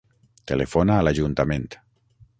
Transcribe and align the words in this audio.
Telefona 0.51 0.95
a 0.97 1.05
l'ajuntament. 1.09 1.69